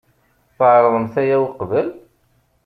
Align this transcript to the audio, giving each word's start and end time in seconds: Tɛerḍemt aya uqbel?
Tɛerḍemt 0.57 1.13
aya 1.21 1.37
uqbel? 1.45 1.87